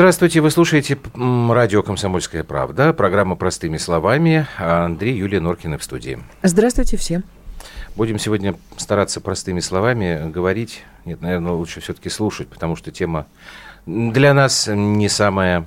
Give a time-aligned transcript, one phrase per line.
[0.00, 4.46] Здравствуйте, вы слушаете радио «Комсомольская правда», программа «Простыми словами».
[4.56, 6.18] Андрей, Юлия Норкина в студии.
[6.42, 7.22] Здравствуйте всем.
[7.96, 10.84] Будем сегодня стараться простыми словами говорить.
[11.04, 13.26] Нет, наверное, лучше все-таки слушать, потому что тема
[13.84, 15.66] для нас не самая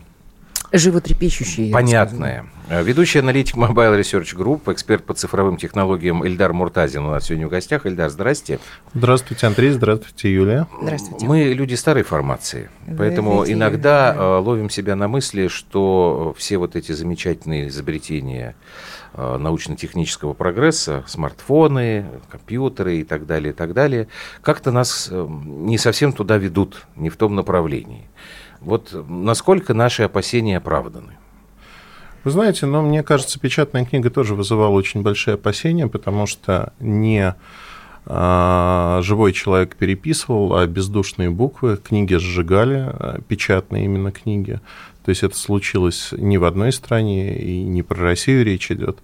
[0.74, 1.71] животрепещущая.
[1.71, 2.46] Понятная.
[2.70, 7.50] Ведущий аналитик Mobile Research Group, эксперт по цифровым технологиям Эльдар Муртазин у нас сегодня в
[7.50, 7.86] гостях.
[7.86, 8.59] Эльдар, здрасте.
[8.94, 10.67] Здравствуйте, Андрей, здравствуйте, Юлия.
[10.81, 11.26] Здравствуйте.
[11.26, 14.40] Мы люди старой формации, Вы поэтому видите, иногда да.
[14.40, 18.55] ловим себя на мысли, что все вот эти замечательные изобретения
[19.16, 24.08] Э, научно-технического прогресса, смартфоны, компьютеры и так далее, и так далее,
[24.42, 28.09] как-то нас э, не совсем туда ведут, не в том направлении.
[28.63, 31.17] Вот насколько наши опасения оправданы?
[32.23, 37.36] Вы знаете, но мне кажется, печатная книга тоже вызывала очень большие опасения, потому что не
[38.06, 44.61] а, живой человек переписывал, а бездушные буквы, книги сжигали, а, печатные именно книги.
[45.06, 49.00] То есть это случилось не в одной стране, и не про Россию речь идет.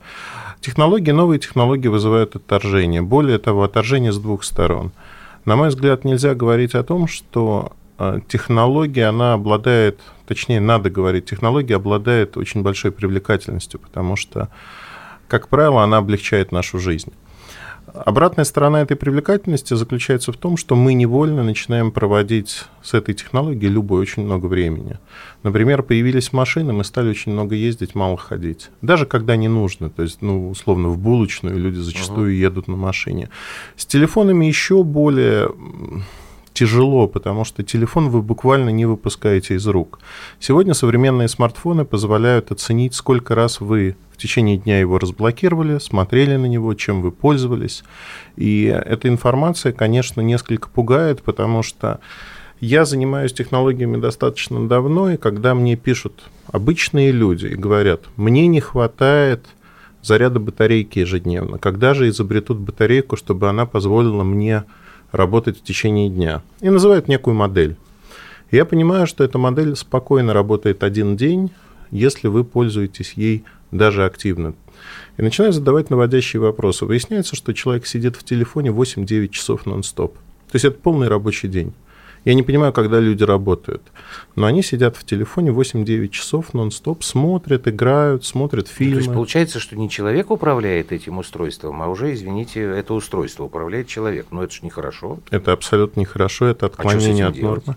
[0.62, 3.02] Технологии, новые технологии вызывают отторжение.
[3.02, 4.92] Более того, отторжение с двух сторон.
[5.46, 7.74] На мой взгляд, нельзя говорить о том, что
[8.28, 14.50] технология, она обладает, точнее, надо говорить, технология обладает очень большой привлекательностью, потому что,
[15.28, 17.12] как правило, она облегчает нашу жизнь.
[17.94, 23.72] Обратная сторона этой привлекательности заключается в том, что мы невольно начинаем проводить с этой технологией
[23.72, 25.00] любой очень много времени.
[25.44, 28.70] Например, появились машины, мы стали очень много ездить, мало ходить.
[28.82, 32.46] Даже когда не нужно, то есть, ну, условно, в булочную люди зачастую uh-huh.
[32.46, 33.30] едут на машине.
[33.76, 35.50] С телефонами еще более
[36.60, 40.00] тяжело, потому что телефон вы буквально не выпускаете из рук.
[40.42, 46.48] Сегодня современные смартфоны позволяют оценить, сколько раз вы в течение дня его разблокировали, смотрели на
[46.48, 47.86] него, чем вы пользовались.
[48.36, 52.02] И эта информация, конечно, несколько пугает, потому что
[52.60, 58.60] я занимаюсь технологиями достаточно давно, и когда мне пишут обычные люди и говорят, мне не
[58.60, 59.46] хватает
[60.02, 64.66] заряда батарейки ежедневно, когда же изобретут батарейку, чтобы она позволила мне
[65.12, 66.42] работать в течение дня.
[66.62, 67.76] И называют некую модель.
[68.52, 71.52] Я понимаю, что эта модель спокойно работает один день,
[71.92, 74.54] если вы пользуетесь ей даже активно.
[75.18, 76.86] И начинаю задавать наводящие вопросы.
[76.86, 80.16] Выясняется, что человек сидит в телефоне 8-9 часов нон-стоп.
[80.16, 81.74] То есть это полный рабочий день.
[82.26, 83.82] Я не понимаю, когда люди работают.
[84.36, 88.94] Но они сидят в телефоне 8-9 часов нон-стоп, смотрят, играют, смотрят фильмы.
[88.96, 93.88] То есть получается, что не человек управляет этим устройством, а уже, извините, это устройство управляет
[93.88, 94.28] человек.
[94.32, 95.20] Но это же нехорошо.
[95.32, 97.76] Это абсолютно нехорошо, это а отклонение а от нормы.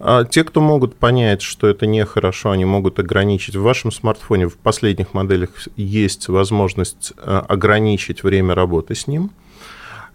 [0.00, 3.56] А те, кто могут понять, что это нехорошо, они могут ограничить.
[3.56, 9.30] В вашем смартфоне в последних моделях есть возможность э, ограничить время работы с ним.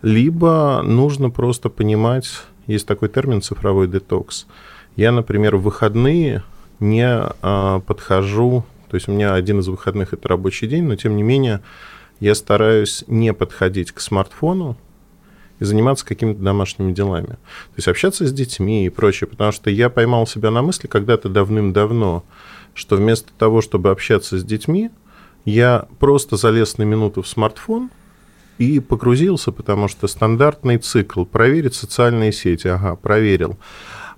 [0.01, 2.29] Либо нужно просто понимать,
[2.68, 4.47] есть такой термин цифровой детокс.
[4.96, 6.44] Я, например, в выходные
[6.79, 11.16] не а, подхожу, то есть у меня один из выходных это рабочий день, но тем
[11.16, 11.62] не менее
[12.19, 14.78] я стараюсь не подходить к смартфону
[15.59, 17.28] и заниматься какими-то домашними делами.
[17.28, 21.30] То есть общаться с детьми и прочее, потому что я поймал себя на мысли когда-то
[21.30, 22.24] давным-давно,
[22.74, 24.90] что вместо того, чтобы общаться с детьми,
[25.45, 27.90] я просто залез на минуту в смартфон–
[28.57, 33.57] и погрузился, потому что стандартный цикл проверить социальные сети, ага, проверил,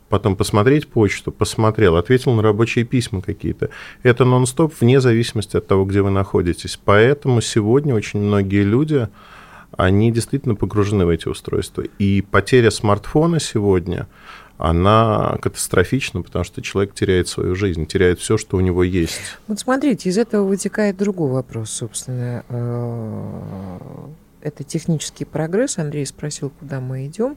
[0.09, 3.69] потом посмотреть почту, посмотрел, ответил на рабочие письма какие-то.
[4.03, 6.79] Это нон-стоп вне зависимости от того, где вы находитесь.
[6.83, 9.07] Поэтому сегодня очень многие люди,
[9.77, 11.83] они действительно погружены в эти устройства.
[11.99, 14.07] И потеря смартфона сегодня,
[14.57, 19.19] она катастрофична, потому что человек теряет свою жизнь, теряет все, что у него есть.
[19.47, 23.77] Вот смотрите, из этого вытекает другой вопрос, собственно э,
[24.45, 25.79] это технический прогресс.
[25.79, 27.35] Андрей спросил, куда мы идем.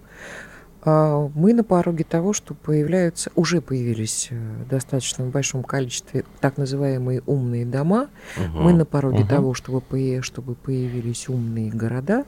[0.83, 4.37] А, мы на пороге того, что появляются, уже появились э,
[4.71, 8.09] достаточно в большом количестве так называемые умные дома.
[8.37, 8.63] Угу.
[8.63, 9.28] Мы на пороге угу.
[9.28, 9.83] того, чтобы,
[10.22, 12.25] чтобы появились умные города.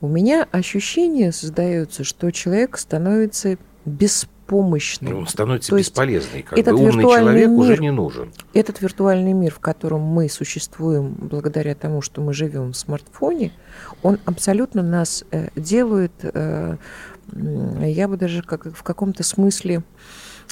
[0.00, 3.58] У меня ощущение создается, что человек становится
[4.44, 4.74] беспомощным
[5.04, 5.18] помощным.
[5.18, 6.42] Он становится То бесполезный.
[6.42, 8.32] Как этот бы умный человек мир, уже не нужен.
[8.52, 13.52] Этот виртуальный мир, в котором мы существуем благодаря тому, что мы живем в смартфоне,
[14.02, 16.76] он абсолютно нас э, делает, э,
[17.32, 19.82] я бы даже как, в каком-то смысле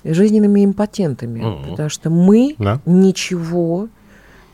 [0.05, 1.71] жизненными импотентами, угу.
[1.71, 2.81] потому что мы да.
[2.87, 3.89] ничего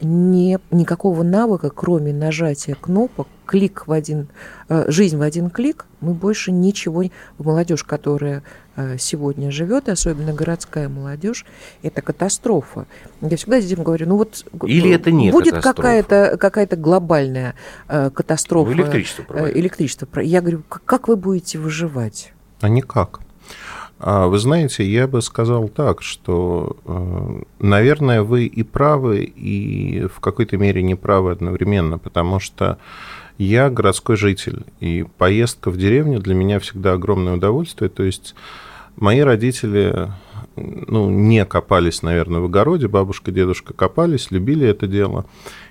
[0.00, 4.28] не, никакого навыка, кроме нажатия кнопок, клик в один,
[4.68, 7.04] э, жизнь в один клик, мы больше ничего,
[7.38, 8.42] молодежь, которая
[8.98, 11.44] сегодня живет, особенно городская молодежь,
[11.82, 12.86] это катастрофа.
[13.20, 17.54] Я всегда детям говорю, ну вот Или это не будет какая-то какая глобальная
[17.88, 18.70] э, катастрофа.
[18.70, 20.20] Ну, электричество, электричество.
[20.20, 22.32] Я говорю, как вы будете выживать?
[22.60, 23.20] А никак.
[24.00, 30.20] А вы знаете, я бы сказал так, что, э, наверное, вы и правы, и в
[30.20, 32.78] какой-то мере не правы одновременно, потому что
[33.38, 37.88] я городской житель, и поездка в деревню для меня всегда огромное удовольствие.
[37.88, 38.34] То есть
[38.96, 40.10] мои родители
[40.56, 45.26] ну, не копались, наверное, в огороде, бабушка, дедушка копались, любили это дело.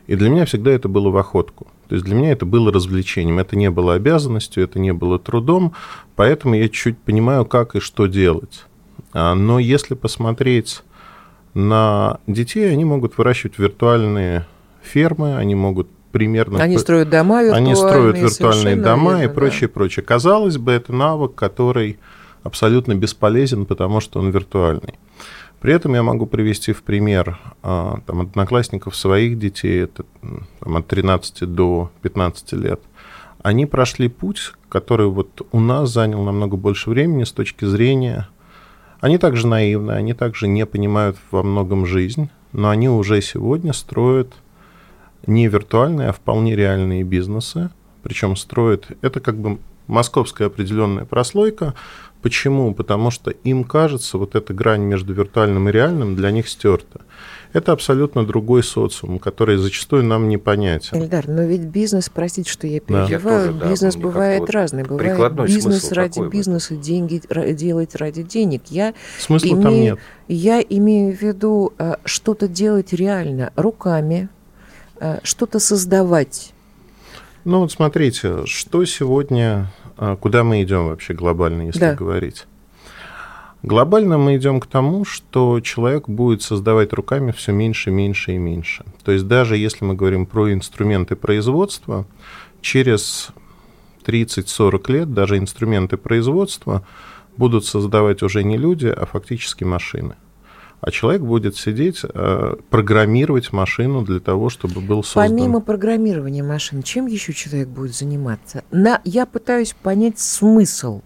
[0.07, 1.67] И для меня всегда это было в охотку.
[1.89, 5.73] То есть для меня это было развлечением, это не было обязанностью, это не было трудом,
[6.15, 8.65] поэтому я чуть понимаю, как и что делать.
[9.13, 10.83] А, но если посмотреть
[11.53, 14.45] на детей, они могут выращивать виртуальные
[14.81, 16.61] фермы, они могут примерно...
[16.61, 17.73] Они строят дома виртуальные.
[17.73, 19.73] Они строят виртуальные дома верно, и прочее, да.
[19.73, 20.05] прочее.
[20.05, 21.99] Казалось бы, это навык, который
[22.43, 24.95] абсолютно бесполезен, потому что он виртуальный.
[25.59, 30.05] При этом я могу привести в пример а, там, одноклассников своих детей, это
[30.59, 32.79] там, от 13 до 15 лет.
[33.41, 38.29] Они прошли путь, который вот у нас занял намного больше времени с точки зрения...
[38.99, 44.33] Они также наивны, они также не понимают во многом жизнь, но они уже сегодня строят
[45.27, 47.69] не виртуальные, а вполне реальные бизнесы.
[48.03, 48.87] Причем строят...
[49.01, 51.73] Это как бы московская определенная прослойка,
[52.21, 52.73] Почему?
[52.73, 57.01] Потому что им кажется, вот эта грань между виртуальным и реальным для них стерта.
[57.53, 61.01] Это абсолютно другой социум, который зачастую нам непонятен.
[61.01, 63.69] Эльдар, но ведь бизнес, простите, что я перебиваю, да.
[63.69, 64.83] бизнес да, бывает вот разный.
[64.83, 67.21] Бывает бизнес ради бизнеса, деньги
[67.53, 68.63] делать ради денег.
[68.67, 69.99] Я Смысла имею, там нет.
[70.27, 74.27] Я имею в виду э, что-то делать реально, руками,
[75.23, 76.53] что-то создавать.
[77.45, 81.95] Ну вот смотрите, что сегодня а куда мы идем вообще глобально, если да.
[81.95, 82.45] говорить?
[83.63, 88.85] Глобально мы идем к тому, что человек будет создавать руками все меньше, меньше и меньше.
[89.03, 92.05] То есть даже если мы говорим про инструменты производства,
[92.61, 93.29] через
[94.05, 96.85] 30-40 лет даже инструменты производства
[97.35, 100.15] будут создавать уже не люди, а фактически машины
[100.79, 105.29] а человек будет сидеть, э, программировать машину для того, чтобы был создан.
[105.29, 108.63] Помимо программирования машин, чем еще человек будет заниматься?
[108.71, 111.01] На, я пытаюсь понять смысл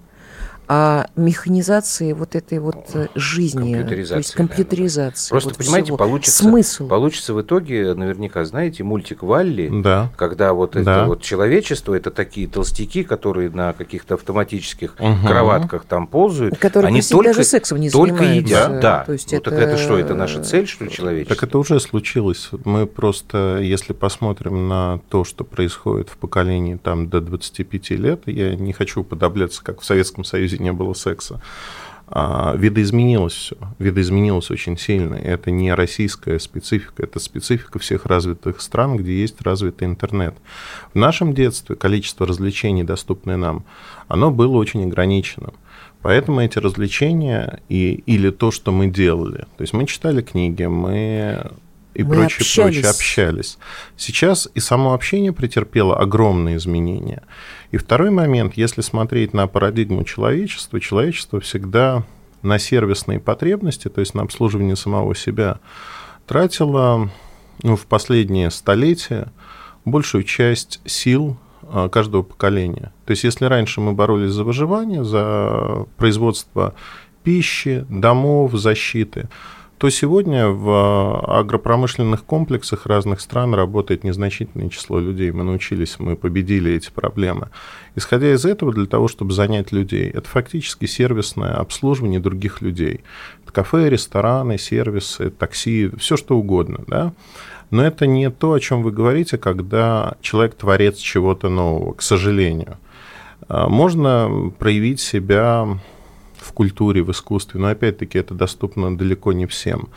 [0.67, 5.29] о механизации вот этой вот э, жизни, компьютеризации, то есть компьютеризации.
[5.29, 5.97] Просто, вот понимаете, всего.
[5.97, 6.87] получится, Смысл.
[6.87, 10.11] получится в итоге, наверняка знаете, мультик Валли, да.
[10.17, 10.79] когда вот да.
[10.79, 15.27] это вот человечество, это такие толстяки, которые на каких-то автоматических угу.
[15.27, 18.79] кроватках там ползают, которые они только, даже сексом не только едят.
[18.79, 19.03] Да.
[19.05, 19.55] То есть вот это...
[19.55, 21.35] это что, это наша цель, что ли, человечество?
[21.35, 22.49] Так это уже случилось.
[22.63, 28.55] Мы просто, если посмотрим на то, что происходит в поколении там до 25 лет, я
[28.55, 31.41] не хочу подобляться, как в Советском Союзе не было секса,
[32.13, 33.55] а, видоизменилось все.
[33.79, 35.15] Видоизменилось очень сильно.
[35.15, 40.35] Это не российская специфика, это специфика всех развитых стран, где есть развитый интернет.
[40.93, 43.63] В нашем детстве количество развлечений, доступное нам,
[44.09, 45.53] оно было очень ограниченным.
[46.01, 51.51] Поэтому эти развлечения и, или то, что мы делали, то есть мы читали книги, мы
[51.93, 52.75] и мы прочее, общались.
[52.75, 53.57] прочее общались.
[53.97, 57.23] Сейчас и само общение претерпело огромные изменения.
[57.71, 62.05] И второй момент, если смотреть на парадигму человечества, человечество всегда
[62.41, 65.59] на сервисные потребности, то есть на обслуживание самого себя,
[66.25, 67.09] тратило
[67.61, 69.31] ну, в последние столетия
[69.85, 72.92] большую часть сил а, каждого поколения.
[73.06, 76.73] То есть если раньше мы боролись за выживание, за производство
[77.23, 79.30] пищи, домов, защиты,
[79.81, 85.31] то сегодня в а, агропромышленных комплексах разных стран работает незначительное число людей.
[85.31, 87.50] Мы научились, мы победили эти проблемы.
[87.95, 93.00] Исходя из этого, для того, чтобы занять людей, это фактически сервисное обслуживание других людей.
[93.42, 96.83] Это кафе, рестораны, сервисы, такси, все что угодно.
[96.85, 97.14] Да?
[97.71, 102.78] Но это не то, о чем вы говорите, когда человек творец чего-то нового, к сожалению.
[103.47, 105.80] А, можно проявить себя
[106.42, 109.90] в культуре, в искусстве, но опять-таки это доступно далеко не всем.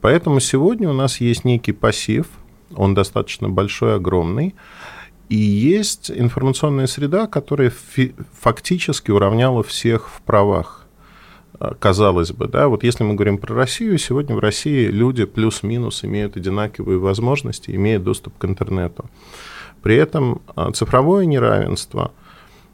[0.00, 2.26] Поэтому сегодня у нас есть некий пассив,
[2.74, 4.54] он достаточно большой, огромный,
[5.28, 7.72] и есть информационная среда, которая
[8.40, 10.86] фактически уравняла всех в правах
[11.58, 16.04] а, казалось бы, да, вот если мы говорим про Россию, сегодня в России люди плюс-минус
[16.04, 19.04] имеют одинаковые возможности, имеют доступ к интернету.
[19.82, 22.12] При этом а, цифровое неравенство–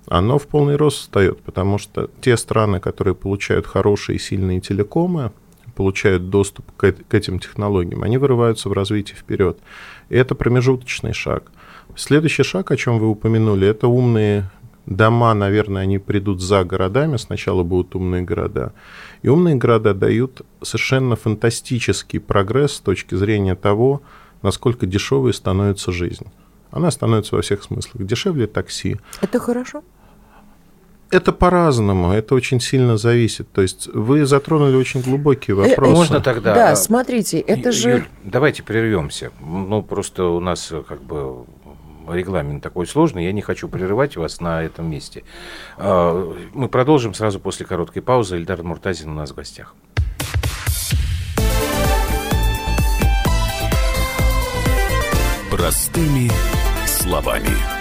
[0.09, 5.33] оно в полный рост встает, потому что те страны, которые получают хорошие и сильные телекомы,
[5.75, 9.59] получают доступ к, к этим технологиям, они вырываются в развитии вперед.
[10.09, 11.51] И это промежуточный шаг.
[11.97, 14.51] Следующий шаг, о чем вы упомянули, это умные
[14.87, 18.73] дома, наверное, они придут за городами, сначала будут умные города.
[19.23, 24.03] И умные города дают совершенно фантастический прогресс с точки зрения того,
[24.43, 26.27] насколько дешевой становится жизнь.
[26.71, 28.07] Она становится во всех смыслах.
[28.07, 28.97] Дешевле такси.
[29.21, 29.83] Это хорошо?
[31.11, 33.51] Это по-разному, это очень сильно зависит.
[33.53, 35.95] То есть вы затронули очень глубокие э, вопросы.
[35.95, 36.55] Можно тогда?
[36.55, 37.91] Да, смотрите, это же...
[37.91, 39.31] Юль, давайте прервемся.
[39.41, 41.45] Ну, просто у нас как бы
[42.09, 45.25] регламент такой сложный, я не хочу прерывать вас на этом месте.
[45.77, 48.37] А, мы продолжим сразу после короткой паузы.
[48.37, 49.75] Эльдар Муртазин у нас в гостях.
[55.51, 56.31] Простыми
[56.87, 57.76] словами.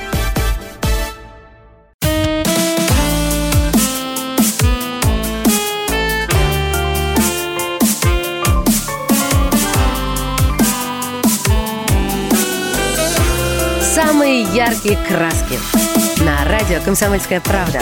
[14.05, 15.57] Самые яркие краски.
[16.24, 17.79] На радио «Комсомольская правда».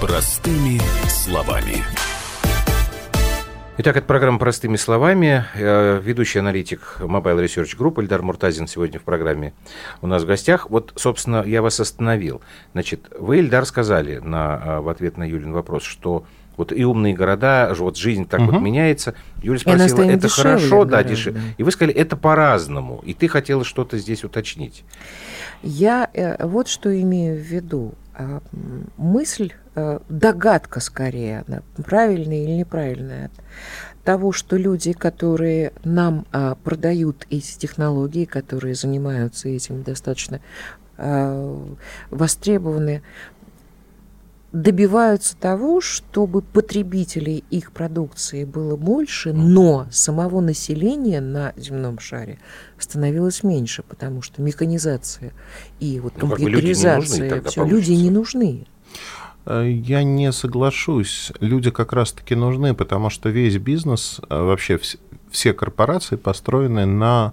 [0.00, 1.84] Простыми словами.
[3.78, 5.46] Итак, это программа «Простыми словами».
[5.54, 9.54] Э, ведущий аналитик Mobile Research Group Эльдар Муртазин сегодня в программе
[10.02, 10.68] у нас в гостях.
[10.68, 12.42] Вот, собственно, я вас остановил.
[12.72, 16.26] Значит, вы, Эльдар, сказали на, э, в ответ на Юлин вопрос, что
[16.58, 18.52] вот и умные города, вот жизнь так угу.
[18.52, 19.14] вот меняется.
[19.42, 21.40] Юля спросила, это дешевле, хорошо, да, дешевле.
[21.56, 23.00] И вы сказали, это по-разному.
[23.06, 24.84] И ты хотела что-то здесь уточнить.
[25.62, 27.94] Я э, вот что имею в виду.
[28.14, 28.40] А,
[28.96, 31.44] мысль Э, догадка скорее,
[31.86, 33.30] правильная или неправильная,
[34.04, 40.40] того, что люди, которые нам а, продают эти технологии, которые занимаются этим достаточно
[40.98, 41.74] а,
[42.10, 43.02] востребованы,
[44.52, 52.38] добиваются того, чтобы потребителей их продукции было больше, но самого населения на земном шаре
[52.78, 55.32] становилось меньше, потому что механизация
[55.80, 58.66] и вот ну, компьютеризация, все, люди не нужны.
[59.46, 61.32] Э, я не соглашусь.
[61.40, 64.78] Люди как раз-таки нужны, потому что весь бизнес, э, вообще
[65.30, 67.32] все корпорации построены на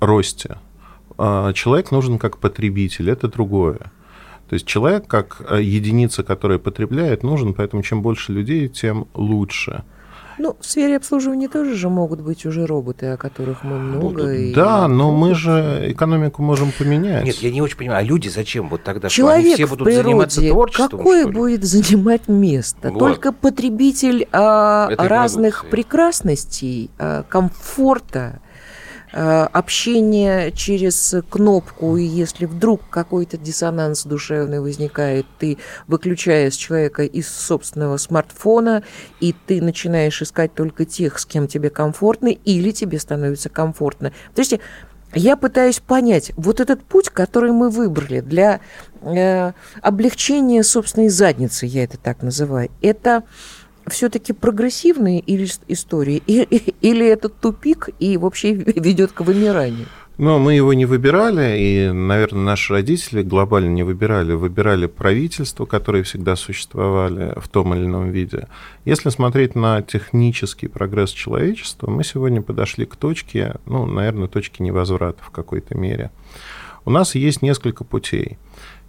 [0.00, 0.58] росте.
[1.16, 3.92] Э, человек нужен как потребитель, это другое.
[4.48, 9.84] То есть человек как единица, которая потребляет, нужен, поэтому чем больше людей, тем лучше.
[10.38, 14.32] Ну, в сфере обслуживания тоже же могут быть уже роботы, о которых мы много.
[14.32, 14.52] И...
[14.52, 17.24] Да, но мы же экономику можем поменять.
[17.24, 19.08] Нет, я не очень понимаю, а люди зачем вот тогда?
[19.08, 20.98] Человек они все будут природе заниматься творчеством?
[20.98, 22.90] Какое будет занимать место?
[22.90, 22.98] Вот.
[22.98, 28.43] Только потребитель а, разных прекрасностей, а, комфорта, Э,
[29.14, 37.96] общение через кнопку, и если вдруг какой-то диссонанс душевный возникает, ты выключаешь человека из собственного
[37.96, 38.82] смартфона,
[39.20, 44.12] и ты начинаешь искать только тех, с кем тебе комфортно, или тебе становится комфортно.
[44.34, 44.58] То есть
[45.14, 48.60] я пытаюсь понять, вот этот путь, который мы выбрали для
[49.00, 53.22] э, облегчения собственной задницы, я это так называю, это
[53.88, 59.86] все-таки прогрессивные или истории, или это тупик и вообще ведет к вымиранию?
[60.16, 64.32] Но мы его не выбирали, и, наверное, наши родители глобально не выбирали.
[64.32, 68.46] Выбирали правительства, которые всегда существовали в том или ином виде.
[68.84, 75.20] Если смотреть на технический прогресс человечества, мы сегодня подошли к точке, ну, наверное, точке невозврата
[75.20, 76.12] в какой-то мере.
[76.84, 78.38] У нас есть несколько путей.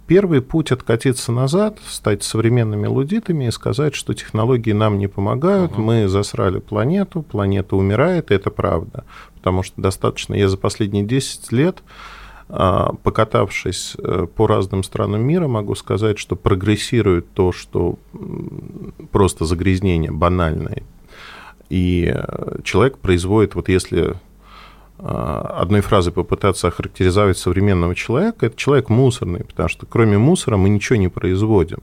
[0.06, 5.82] Первый путь откатиться назад, стать современными лудитами и сказать, что технологии нам не помогают, угу.
[5.82, 9.04] мы засрали планету, планета умирает, и это правда.
[9.34, 11.82] Потому что достаточно, я за последние 10 лет,
[12.48, 17.98] а, покатавшись э, по разным странам мира, могу сказать, что прогрессирует то, что
[19.10, 20.84] просто загрязнение банальное.
[21.68, 24.14] И э, человек производит, вот если
[24.98, 30.96] одной фразой попытаться охарактеризовать современного человека, это человек мусорный, потому что кроме мусора мы ничего
[30.96, 31.78] не производим.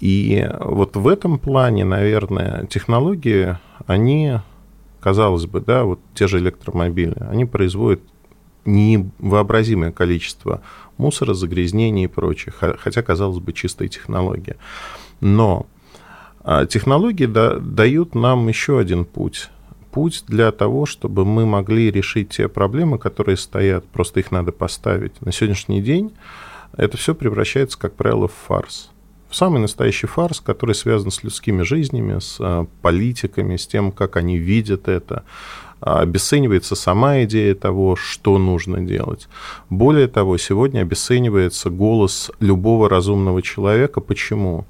[0.00, 4.40] И вот в этом плане, наверное, технологии, они,
[5.00, 8.02] казалось бы, да, вот те же электромобили, они производят
[8.64, 10.62] невообразимое количество
[10.98, 14.56] мусора, загрязнений и прочее, хотя, казалось бы, чистые технологии.
[15.20, 15.66] Но
[16.42, 19.50] а, технологии дают нам еще один путь
[19.92, 25.20] путь для того, чтобы мы могли решить те проблемы, которые стоят, просто их надо поставить.
[25.20, 26.12] На сегодняшний день
[26.76, 28.90] это все превращается, как правило, в фарс.
[29.28, 34.16] В самый настоящий фарс, который связан с людскими жизнями, с а, политиками, с тем, как
[34.16, 35.24] они видят это.
[35.80, 39.28] А, обесценивается сама идея того, что нужно делать.
[39.70, 44.00] Более того, сегодня обесценивается голос любого разумного человека.
[44.00, 44.66] Почему?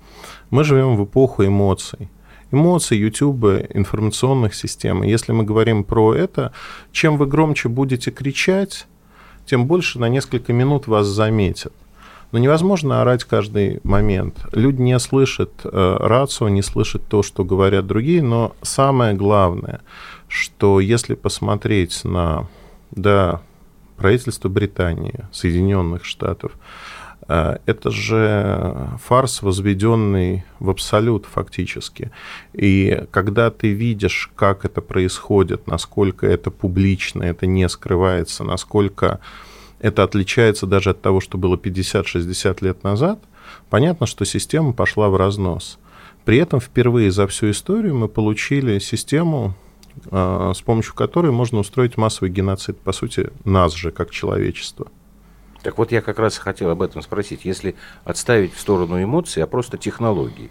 [0.50, 2.08] Мы живем в эпоху эмоций
[2.52, 5.02] эмоций, YouTube, информационных систем.
[5.02, 6.52] И если мы говорим про это,
[6.92, 8.86] чем вы громче будете кричать,
[9.46, 11.72] тем больше на несколько минут вас заметят.
[12.30, 14.46] Но невозможно орать каждый момент.
[14.52, 19.82] Люди не слышат э, рацию, не слышат то, что говорят другие, но самое главное,
[20.28, 22.48] что если посмотреть на
[22.90, 23.42] да,
[23.96, 26.52] правительство Британии, Соединенных Штатов,
[27.28, 32.10] это же фарс, возведенный в абсолют фактически.
[32.52, 39.20] И когда ты видишь, как это происходит, насколько это публично, это не скрывается, насколько
[39.78, 43.20] это отличается даже от того, что было 50-60 лет назад,
[43.68, 45.78] понятно, что система пошла в разнос.
[46.24, 49.54] При этом впервые за всю историю мы получили систему,
[50.10, 54.86] а, с помощью которой можно устроить массовый геноцид, по сути, нас же, как человечество.
[55.62, 57.44] Так вот я как раз хотел об этом спросить.
[57.44, 60.50] Если отставить в сторону эмоций, а просто технологий,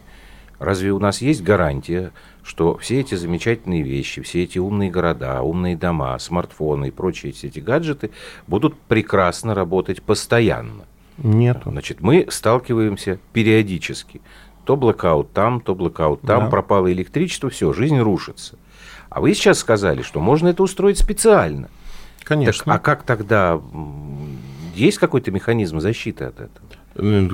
[0.60, 2.12] разве у нас есть гарантия,
[2.44, 7.60] что все эти замечательные вещи, все эти умные города, умные дома, смартфоны и прочие эти
[7.60, 8.12] гаджеты
[8.48, 10.86] будут прекрасно работать постоянно.
[11.18, 11.62] Нет.
[11.66, 14.22] Значит, мы сталкиваемся периодически.
[14.64, 16.50] То блэкаут там, то блэкаут там, да.
[16.50, 18.58] пропало электричество, все, жизнь рушится.
[19.10, 21.70] А вы сейчас сказали, что можно это устроить специально.
[22.24, 22.66] Конечно.
[22.66, 23.60] Так, а как тогда
[24.76, 26.68] есть какой-то механизм защиты от этого?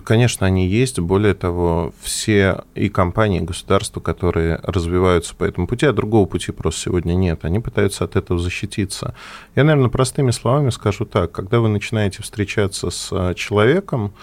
[0.03, 1.00] Конечно, они есть.
[1.00, 6.51] Более того, все и компании, и государства, которые развиваются по этому пути, а другого пути
[6.51, 9.15] просто сегодня нет, они пытаются от этого защититься.
[9.56, 11.32] Я, наверное, простыми словами скажу так.
[11.32, 14.13] Когда вы начинаете встречаться с э, человеком,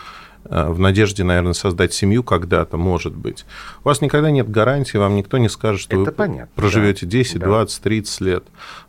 [0.44, 3.44] э, в надежде, наверное, создать семью когда-то, может быть.
[3.82, 7.10] У вас никогда нет гарантии, вам никто не скажет, что Это вы понятно, проживете да.
[7.10, 7.46] 10, да.
[7.46, 8.44] 20, 30 лет.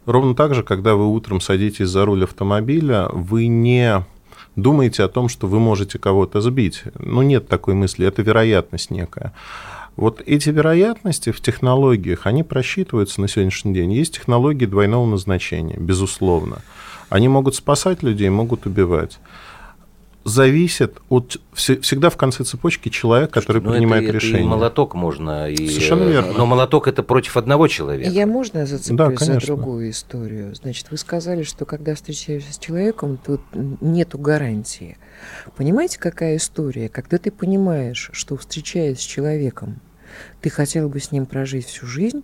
[0.05, 4.05] Ровно так же, когда вы утром садитесь за руль автомобиля, вы не
[4.55, 6.83] думаете о том, что вы можете кого-то сбить.
[6.99, 9.33] Ну, нет такой мысли, это вероятность некая.
[9.95, 13.93] Вот эти вероятности в технологиях, они просчитываются на сегодняшний день.
[13.93, 16.57] Есть технологии двойного назначения, безусловно.
[17.09, 19.19] Они могут спасать людей, могут убивать
[20.25, 24.39] зависит от всегда в конце цепочки человек, который ну, принимает это, решение.
[24.39, 25.49] Это и молоток можно.
[25.49, 26.33] И, Совершенно верно.
[26.33, 28.09] Но молоток это против одного человека.
[28.09, 30.55] Я можно зацеплюсь да, за другую историю.
[30.55, 34.97] Значит, вы сказали, что когда встречаешься с человеком, тут нету гарантии.
[35.55, 36.89] Понимаете, какая история?
[36.89, 39.79] Когда ты понимаешь, что встречаясь с человеком,
[40.41, 42.23] ты хотел бы с ним прожить всю жизнь,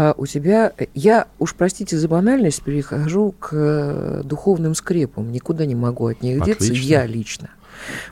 [0.00, 5.74] а у тебя, я уж простите за банальность, перехожу к э, духовным скрепам, никуда не
[5.74, 6.66] могу от них Отлично.
[6.66, 7.50] деться, я лично.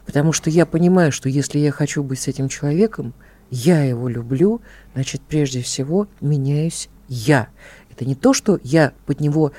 [0.05, 3.15] Потому что я понимаю, что если я хочу быть с этим человеком,
[3.53, 4.63] я его люблю,
[4.95, 7.51] значит, прежде всего меняюсь я.
[7.93, 9.53] Это не то, что я под него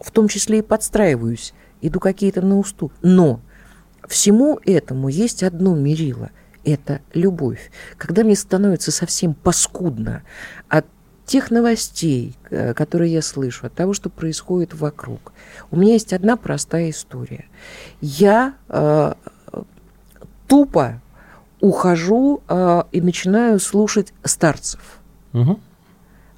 [0.00, 2.94] в том числе и подстраиваюсь, иду какие-то на уступ.
[3.02, 3.42] Но
[4.08, 6.30] всему этому есть одно мерило–
[6.64, 7.70] это любовь.
[7.98, 10.22] Когда мне становится совсем паскудно
[10.68, 10.86] от
[11.26, 15.32] тех новостей, э, которые я слышу, от того, что происходит вокруг.
[15.70, 17.46] У меня есть одна простая история.
[18.00, 19.14] Я э,
[20.46, 21.02] тупо
[21.60, 25.00] ухожу э, и начинаю слушать старцев.
[25.32, 25.58] Угу.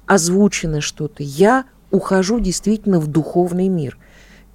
[0.07, 1.21] Озвучено что-то.
[1.21, 3.97] Я ухожу действительно в духовный мир.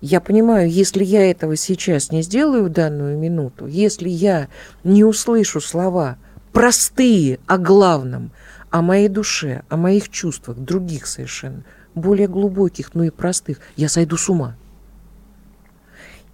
[0.01, 4.49] Я понимаю, если я этого сейчас не сделаю в данную минуту, если я
[4.83, 6.19] не услышу слова
[6.53, 8.33] простые о главном–
[8.75, 11.63] о моей душе, о моих чувствах, других совершенно,
[11.95, 14.57] более глубоких, но и простых, я сойду с ума.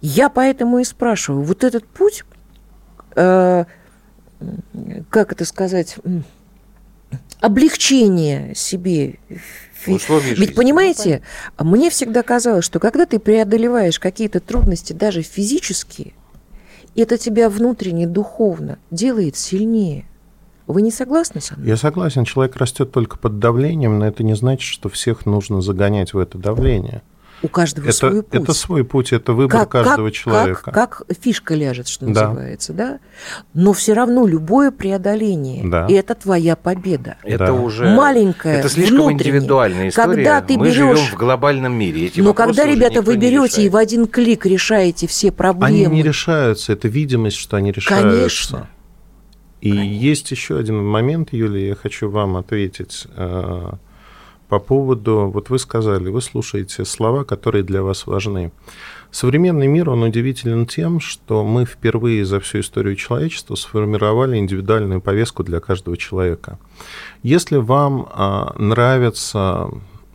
[0.01, 2.23] Я поэтому и спрашиваю, вот этот путь,
[3.15, 3.65] э,
[5.11, 5.97] как это сказать,
[7.41, 9.19] облегчение себе.
[9.85, 11.21] Условия Ведь понимаете,
[11.59, 16.13] мне всегда казалось, что когда ты преодолеваешь какие-то трудности, даже физические,
[16.95, 20.05] это тебя внутренне, духовно делает сильнее.
[20.71, 21.67] Вы не согласны со мной?
[21.67, 22.25] Я согласен.
[22.25, 26.37] Человек растет только под давлением, но это не значит, что всех нужно загонять в это
[26.37, 27.01] давление.
[27.43, 28.41] У каждого это, свой путь.
[28.41, 30.71] Это свой путь, это выбор как, каждого как, человека.
[30.71, 32.27] Как, как фишка ляжет, что да.
[32.27, 32.99] называется, да?
[33.53, 35.87] Но все равно любое преодоление да.
[35.89, 37.17] это твоя победа.
[37.23, 37.53] Это да.
[37.53, 40.13] уже маленькая, это слишком индивидуальная история.
[40.13, 42.07] Когда ты Мы берешь, живем в глобальном мире.
[42.07, 45.87] Эти но когда, ребята, вы берете и в один клик решаете все проблемы.
[45.87, 48.09] Они не решаются, это видимость, что они решаются.
[48.09, 48.69] Конечно.
[49.61, 49.93] И Конечно.
[49.93, 53.71] есть еще один момент, Юлия, я хочу вам ответить э,
[54.49, 58.51] по поводу, вот вы сказали, вы слушаете слова, которые для вас важны.
[59.11, 65.43] Современный мир, он удивителен тем, что мы впервые за всю историю человечества сформировали индивидуальную повестку
[65.43, 66.57] для каждого человека.
[67.21, 69.69] Если вам э, нравится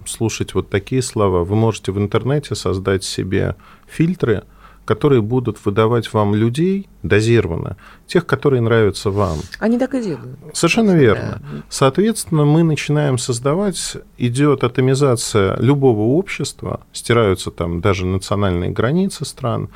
[0.05, 3.55] слушать вот такие слова, вы можете в интернете создать себе
[3.87, 4.43] фильтры–
[4.87, 9.38] которые будут выдавать вам людей дозированно, тех, которые нравятся вам.
[9.59, 10.38] Они так и делают.
[10.55, 11.42] Совершенно верно.
[11.42, 11.62] Да.
[11.68, 19.68] Соответственно, мы начинаем создавать, идет атомизация любого общества, стираются там даже национальные границы стран,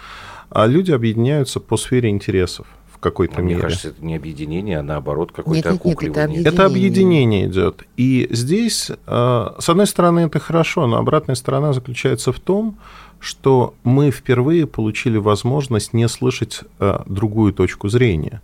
[0.48, 2.66] а люди объединяются по сфере интересов
[3.00, 3.62] какой-то А Мне мере.
[3.62, 6.40] кажется, это не объединение, а наоборот какое-то Нет, нет, нет, это окукливание.
[6.42, 7.24] Это Объединение.
[7.24, 7.82] объединение идет.
[7.96, 12.78] И здесь, э, с одной стороны, это хорошо, но обратная сторона заключается в том,
[13.20, 18.40] что мы впервые получили возможность не слышать э, другую точку зрения.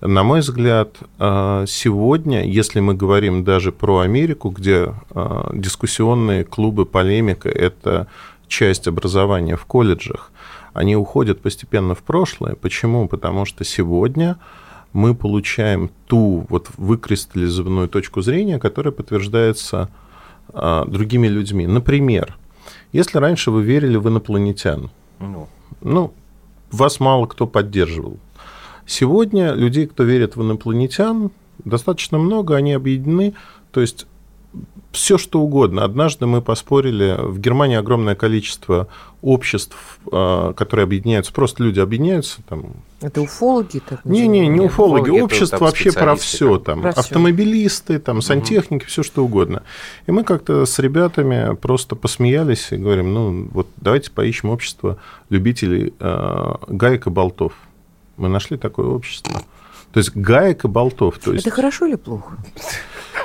[0.00, 6.86] На мой взгляд, э, сегодня, если мы говорим даже про Америку, где э, дискуссионные клубы,
[6.86, 8.08] полемика– это
[8.48, 10.32] часть образования в колледжах,
[10.72, 12.54] они уходят постепенно в прошлое.
[12.54, 13.06] Почему?
[13.08, 14.38] Потому что сегодня
[14.94, 19.90] мы получаем ту вот выкристаллизованную точку зрения, которая подтверждается
[20.52, 21.66] а, другими людьми.
[21.66, 22.36] Например,
[22.94, 25.48] если раньше вы верили в инопланетян, Ну,
[25.82, 26.14] ну,
[26.70, 28.18] вас мало кто поддерживал.
[28.86, 31.30] Сегодня людей, кто верит в инопланетян,
[31.64, 33.34] достаточно много, они объединены.
[33.72, 34.06] То есть
[34.94, 35.84] все что угодно.
[35.84, 38.88] Однажды мы поспорили, в Германии огромное количество
[39.22, 39.76] обществ,
[40.10, 42.66] а, которые объединяются, просто люди объединяются, там,
[43.00, 43.80] Это уфологи?
[43.86, 48.22] Так не-не, не Нет, уфологи, уфологи общество там вообще про все, там, Про автомобилисты, там,
[48.22, 49.62] сантехники, все что угодно.
[50.06, 55.92] И мы как-то с ребятами просто посмеялись и говорим, ну, вот давайте поищем общество любителей
[55.98, 57.52] э, гаек и болтов.
[58.16, 59.42] Мы нашли такое общество.
[59.92, 61.18] То есть гаек и болтов.
[61.18, 62.36] То есть, Это хорошо или плохо?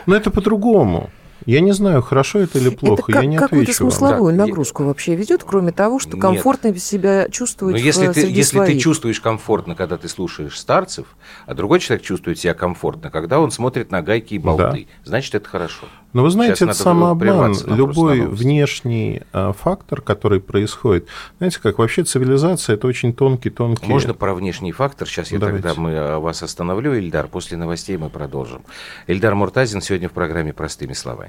[0.05, 1.09] ну, это по-другому.
[1.45, 3.91] Я не знаю, хорошо это или плохо, это как, я не какую-то отвечу вам.
[3.91, 6.21] смысловую Да, нагрузку вообще ведет, кроме того, что Нет.
[6.21, 8.81] комфортно себя Но чувствовать Ну, если, в, ты, среди если ты своих.
[8.81, 11.07] чувствуешь комфортно, когда ты слушаешь старцев,
[11.45, 15.47] а другой человек чувствует себя комфортно, когда он смотрит на гайки и болты, значит, это
[15.47, 15.85] хорошо.
[16.11, 17.55] Но вы знаете, Сейчас это надо самообман.
[17.67, 21.07] Любой внешний а, фактор, который происходит.
[21.37, 23.85] Знаете, как вообще цивилизация это очень тонкий-тонкий.
[23.85, 25.07] Можно про внешний фактор?
[25.07, 25.61] Сейчас я Давайте.
[25.61, 27.27] тогда мы э, вас остановлю, Ильдар.
[27.27, 28.63] После новостей мы продолжим.
[29.05, 31.28] Ильдар Муртазин сегодня в программе «Простыми словами».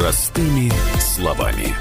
[0.00, 1.74] Простыми словами.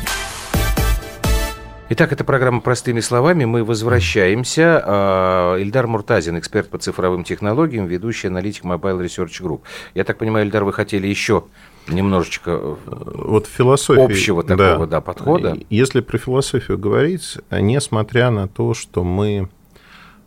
[1.88, 3.46] Итак, это программа «Простыми словами».
[3.46, 4.84] Мы возвращаемся.
[4.86, 9.62] А, Ильдар Муртазин, эксперт по цифровым технологиям, ведущий аналитик Mobile Research Group.
[9.94, 11.46] Я так понимаю, Ильдар, вы хотели еще
[11.88, 12.52] немножечко...
[12.52, 15.58] э, вот философия Общего такого, да, подхода.
[15.70, 19.48] Если про философию говорить, несмотря на то, что мы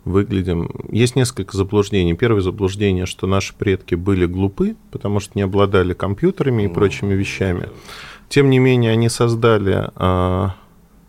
[0.05, 0.69] выглядим...
[0.89, 2.13] Есть несколько заблуждений.
[2.13, 7.69] Первое заблуждение, что наши предки были глупы, потому что не обладали компьютерами и прочими вещами.
[8.29, 10.55] Тем не менее, они создали а,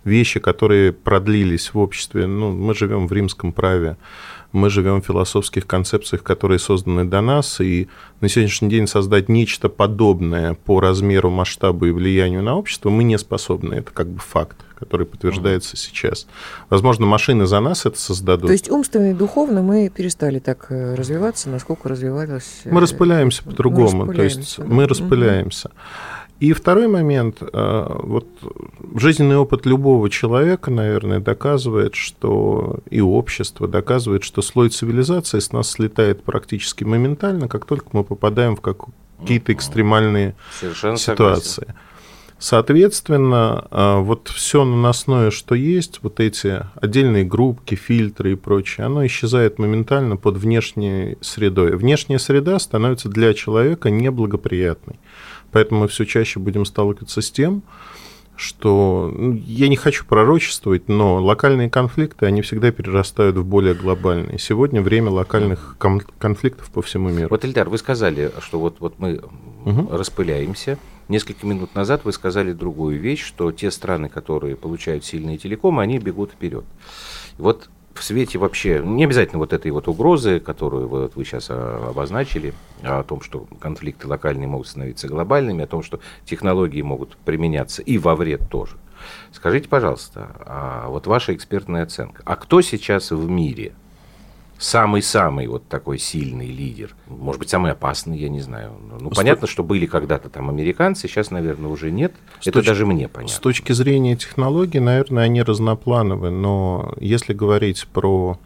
[0.04, 2.26] вещи, которые продлились в обществе.
[2.26, 3.96] Ну, мы живем в римском праве,
[4.54, 7.88] мы живем в философских концепциях, которые созданы до нас, и
[8.20, 13.18] на сегодняшний день создать нечто подобное по размеру, масштабу и влиянию на общество мы не
[13.18, 13.74] способны.
[13.74, 16.26] Это как бы факт, который подтверждается сейчас.
[16.70, 18.46] Возможно, машины за нас это создадут.
[18.46, 22.60] То есть умственно и духовно мы перестали так э, развиваться, насколько развивалось...
[22.64, 24.64] э, Мы распыляемся по-другому, то есть да.
[24.64, 25.70] мы распыляемся.
[26.44, 28.26] И второй момент, э, вот
[28.96, 35.70] жизненный опыт любого человека, наверное, доказывает, что и общество доказывает, что слой цивилизации с нас
[35.70, 41.42] слетает практически моментально, как только мы попадаем в как- какие-то экстремальные Совершенно согласен.
[41.42, 41.74] ситуации.
[42.38, 49.06] Соответственно, а, вот все наносное, что есть, вот эти отдельные группки, фильтры и прочее, оно
[49.06, 51.74] исчезает моментально под внешней средой.
[51.74, 54.98] Внешняя среда становится для человека неблагоприятной.
[55.54, 57.62] Поэтому мы все чаще будем сталкиваться с тем,
[58.34, 64.40] что ну, я не хочу пророчествовать, но локальные конфликты, они всегда перерастают в более глобальные.
[64.40, 67.28] Сегодня время локальных кон- конфликтов по всему миру.
[67.30, 69.20] Вот, Ильдар, вы сказали, что вот, вот мы
[69.64, 69.88] Мгм.
[69.92, 70.76] распыляемся.
[71.06, 75.98] Несколько минут назад вы сказали другую вещь, что те страны, которые получают сильные телекомы, они
[75.98, 76.64] бегут вперед.
[77.38, 81.46] И вот в свете вообще, не обязательно вот этой вот угрозы, которую вот вы сейчас
[81.48, 82.52] а, обозначили,
[82.82, 87.82] а, о том, что конфликты локальные могут становиться глобальными, о том, что технологии могут применяться
[87.82, 88.76] и во вред тоже.
[89.32, 92.22] Скажите, пожалуйста, а вот ваша экспертная оценка.
[92.24, 93.74] А кто сейчас в мире
[94.64, 96.94] самый-самый вот такой сильный лидер?
[97.06, 98.72] Может быть, самый опасный, я не знаю.
[99.00, 102.12] Ну, С понятно, что были когда-то там американцы, сейчас, наверное, уже нет.
[102.40, 103.40] С Это точки- даже мне С понятно.
[103.42, 108.38] точки зрения технологий, наверное, они разноплановы, но если говорить про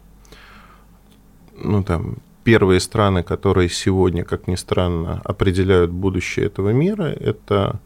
[1.61, 7.79] ну, там, первые страны, которые сегодня, как ни странно, определяют будущее этого мира, это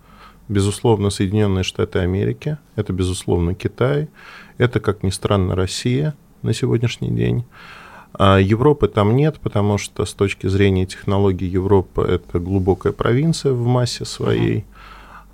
[0.48, 4.10] безусловно, Соединенные Штаты Америки, это, безусловно, Китай,
[4.58, 7.46] это, как ни странно, Россия на сегодняшний день.
[8.14, 13.66] А Европы там нет, потому что с точки зрения технологий Европа это глубокая провинция в
[13.66, 14.66] массе своей.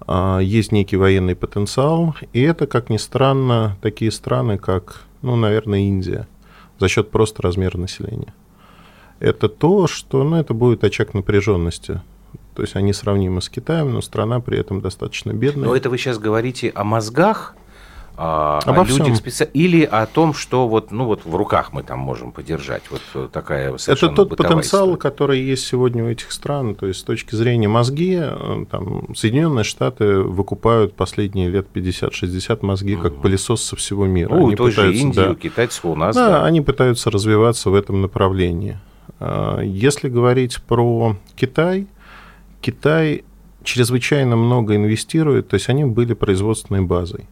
[0.07, 0.43] Uh-huh.
[0.43, 6.27] Есть некий военный потенциал, и это, как ни странно, такие страны, как, ну, наверное, Индия,
[6.79, 8.33] за счет просто размера населения.
[9.19, 12.01] Это то, что, ну, это будет очаг напряженности
[12.59, 15.69] то есть они сравнимы с Китаем, но страна при этом достаточно бедная.
[15.69, 17.55] Но это вы сейчас говорите о мозгах,
[18.21, 19.49] а, Обо о людях специ...
[19.53, 22.84] или о том, что вот, ну вот в руках мы там можем подержать.
[22.91, 24.97] Вот такая Это тот потенциал, история.
[24.97, 26.75] который есть сегодня у этих стран.
[26.75, 32.97] То есть с точки зрения мозги, э, там, Соединенные Штаты выкупают последние лет 50-60 мозги
[32.97, 33.21] как mm.
[33.21, 34.36] пылесос со всего мира.
[34.36, 36.13] Ну, они той пытаются, же Индию, да, китайцев у нас.
[36.13, 38.79] Да, да, они пытаются развиваться в этом направлении.
[39.21, 41.88] А, если говорить про Китай,
[42.60, 43.23] Китай
[43.63, 47.29] чрезвычайно много инвестирует, то есть они были производственной базой.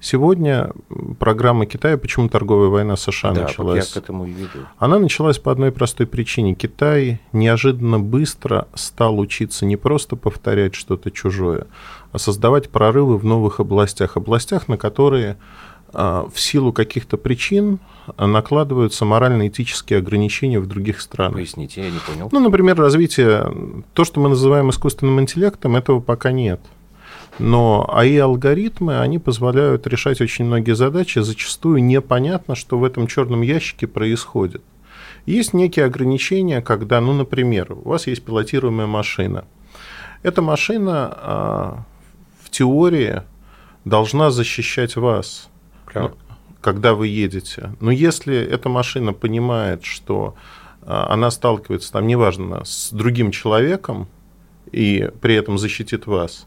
[0.00, 0.70] Сегодня
[1.18, 3.86] программа Китая, почему торговая война США да, началась?
[3.86, 4.60] Я к этому и веду.
[4.78, 6.54] Она началась по одной простой причине.
[6.54, 11.66] Китай неожиданно быстро стал учиться не просто повторять что-то чужое,
[12.12, 15.36] а создавать прорывы в новых областях, областях, на которые
[15.92, 17.78] а, в силу каких-то причин
[18.16, 21.34] накладываются морально-этические ограничения в других странах.
[21.34, 22.28] Поясните, я не понял.
[22.32, 26.60] Ну, например, развитие, то, что мы называем искусственным интеллектом, этого пока нет.
[27.40, 33.86] Но АИ-алгоритмы, они позволяют решать очень многие задачи, зачастую непонятно, что в этом черном ящике
[33.86, 34.62] происходит.
[35.26, 39.44] Есть некие ограничения, когда, ну, например, у вас есть пилотируемая машина.
[40.22, 41.84] Эта машина а,
[42.42, 43.22] в теории
[43.84, 45.48] должна защищать вас.
[45.94, 46.12] Ну,
[46.60, 47.72] когда вы едете.
[47.80, 50.34] Но если эта машина понимает, что
[50.82, 54.08] а, она сталкивается, там, неважно, с другим человеком,
[54.72, 56.46] и при этом защитит вас,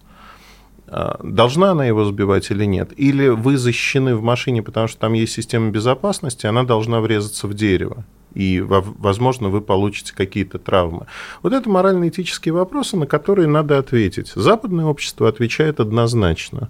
[1.23, 2.91] должна она его сбивать или нет?
[2.97, 7.53] Или вы защищены в машине, потому что там есть система безопасности, она должна врезаться в
[7.53, 11.05] дерево, и, возможно, вы получите какие-то травмы.
[11.41, 14.31] Вот это морально-этические вопросы, на которые надо ответить.
[14.35, 16.69] Западное общество отвечает однозначно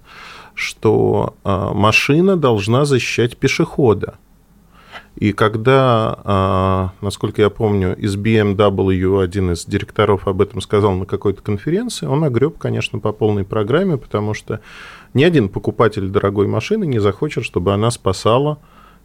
[0.55, 4.15] что а, машина должна защищать пешехода.
[5.15, 11.05] И когда, а, насколько я помню, из BMW один из директоров об этом сказал на
[11.05, 14.59] какой-то конференции, он огреб, конечно, по полной программе, потому что
[15.13, 18.57] ни один покупатель дорогой машины не захочет, чтобы она спасала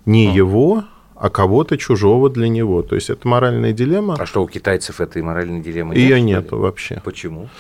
[0.07, 2.83] не его, а кого-то чужого для него.
[2.83, 4.17] То есть это моральная дилемма.
[4.19, 6.03] А что, у китайцев этой моральной дилеммы нет?
[6.03, 7.03] Ее нету вообще.
[7.05, 7.51] Почему?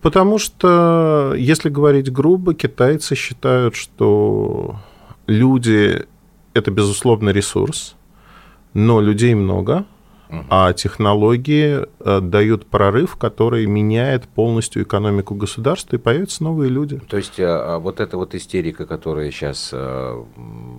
[0.00, 4.76] Потому что, если говорить грубо, китайцы считают, что
[5.26, 6.06] люди–
[6.54, 7.96] это, безусловно, ресурс,
[8.74, 9.84] но людей много,
[10.48, 17.00] а технологии э, дают прорыв, который меняет полностью экономику государства, и появятся новые люди.
[17.08, 20.24] То есть а, а вот эта вот истерика, которая сейчас э,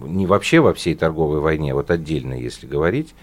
[0.05, 3.13] не вообще во всей торговой войне, вот отдельно, если говорить,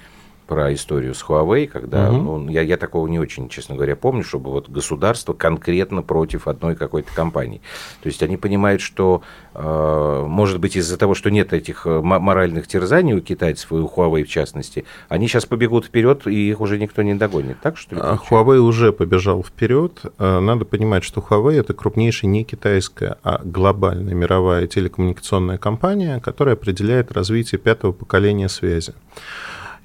[0.49, 2.39] про историю с Huawei, когда, угу.
[2.39, 6.75] ну, я, я такого не очень, честно говоря, помню, чтобы вот государство конкретно против одной
[6.75, 7.61] какой-то компании.
[8.03, 9.23] То есть они понимают, что,
[9.55, 13.87] э, может быть, из-за того, что нет этих э, моральных терзаний у китайцев и у
[13.87, 17.61] Huawei в частности, они сейчас побегут вперед, и их уже никто не догонит.
[17.61, 18.01] Так что ли?
[18.03, 20.01] А Huawei уже побежал вперед.
[20.19, 26.55] Э, надо понимать, что Huawei это крупнейшая не китайская, а глобальная мировая телекоммуникационная компания, которая
[26.55, 28.95] определяет развитие пятого поколения связи.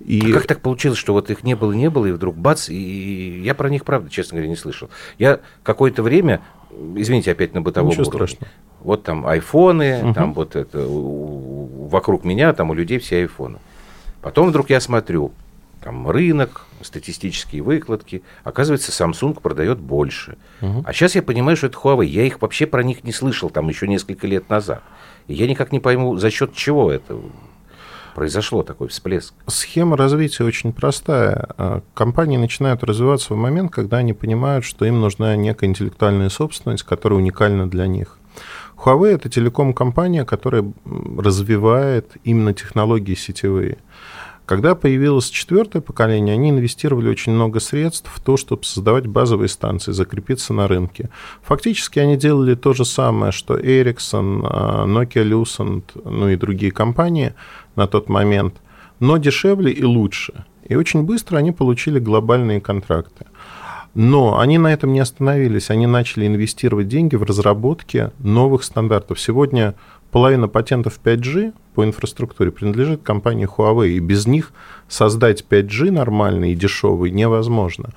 [0.06, 0.32] И...
[0.32, 3.42] А как так получилось, что вот их не было, не было, и вдруг бац, и
[3.44, 4.89] я про них, правда, честно говоря, не слышал.
[5.18, 6.42] Я какое-то время,
[6.96, 8.52] извините, опять на бытовом Ничего уровне, страшного.
[8.82, 10.13] вот там айфоны, угу.
[10.13, 13.60] там вот это, вокруг меня, там у людей все айфоны.
[14.22, 15.32] Потом вдруг я смотрю,
[15.82, 18.24] там рынок, статистические выкладки.
[18.44, 20.38] Оказывается, Samsung продает больше.
[20.62, 20.84] Угу.
[20.86, 22.06] А сейчас я понимаю, что это Huawei.
[22.06, 24.82] Я их вообще про них не слышал там еще несколько лет назад.
[25.28, 27.20] И я никак не пойму, за счет чего это
[28.13, 29.34] произошло такой всплеск?
[29.47, 31.47] Схема развития очень простая.
[31.58, 36.84] А, компании начинают развиваться в момент, когда они понимают, что им нужна некая интеллектуальная собственность,
[36.84, 38.17] которая уникальна для них.
[38.78, 40.65] Huawei– это телеком-компания, которая
[41.17, 43.78] развивает именно технологии сетевые.
[44.45, 49.93] Когда появилось четвертое поколение, они инвестировали очень много средств в то, чтобы создавать базовые станции,
[49.93, 51.10] закрепиться на рынке.
[51.43, 57.36] Фактически они делали то же самое, что Ericsson, а, Nokia Lucent, ну и другие компании
[57.76, 58.56] на тот момент,
[59.00, 60.46] но дешевле и лучше.
[60.68, 63.26] И очень быстро они получили глобальные контракты.
[63.94, 65.70] Но они на этом не остановились.
[65.70, 69.20] Они начали инвестировать деньги в разработки новых стандартов.
[69.20, 69.76] Сегодня
[70.10, 74.52] половина патентов 5G по инфраструктуре принадлежит компании Huawei, и без них
[74.88, 77.90] создать 5G нормальный и дешевый невозможно.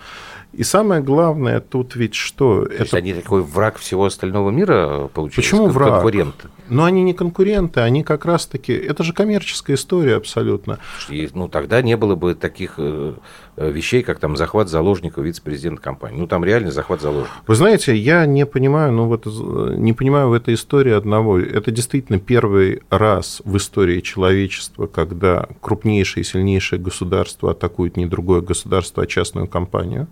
[0.57, 2.65] И самое главное тут ведь что?
[2.65, 2.83] То это...
[2.83, 5.43] есть они такой враг всего остального мира получается?
[5.43, 5.95] Почему враг?
[5.95, 6.49] Конкуренты.
[6.71, 8.73] Но они не конкуренты, они как раз-таки...
[8.73, 10.79] Это же коммерческая история абсолютно.
[11.11, 13.13] И, ну, тогда не было бы таких э,
[13.59, 16.19] вещей, как там захват заложников вице-президента компании.
[16.19, 17.43] Ну, там реально захват заложников.
[17.47, 21.39] Вы знаете, я не понимаю, ну, вот, не понимаю в этой истории одного.
[21.39, 28.41] Это действительно первый раз в истории человечества, когда крупнейшее и сильнейшее государство атакует не другое
[28.41, 30.09] государство, а частную компанию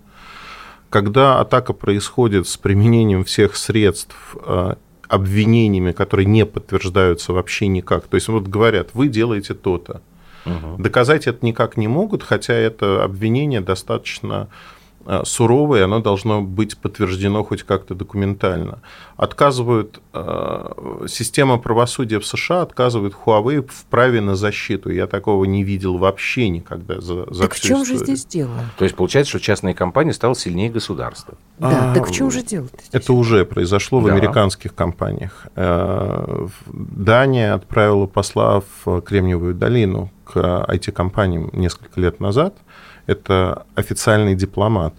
[0.89, 4.75] когда атака происходит с применением всех средств, э,
[5.07, 10.01] обвинениями, которые не подтверждаются вообще никак, то есть вот говорят, вы делаете то-то,
[10.45, 10.81] угу.
[10.81, 14.47] доказать это никак не могут, хотя это обвинение достаточно
[15.23, 18.79] суровое, оно должно быть подтверждено хоть как-то документально.
[19.17, 24.89] Отказывают, э, система правосудия в США отказывает Huawei в праве на защиту.
[24.89, 28.51] Я такого не видел вообще никогда за, за Так в чем же здесь дело?
[28.77, 31.35] То есть получается, что частная компания стала сильнее государства.
[31.59, 32.67] Да, а, так в чем же дело?
[32.91, 34.07] Это уже произошло да.
[34.07, 35.47] в американских компаниях.
[35.55, 42.55] Э, Дания отправила посла в Кремниевую долину к IT-компаниям несколько лет назад–
[43.07, 44.93] это официальный дипломат,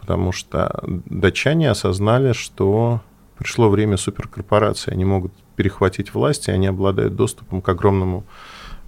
[0.00, 3.00] потому что датчане осознали, что
[3.38, 8.24] пришло время суперкорпорации, они могут перехватить власть, и они обладают доступом к огромному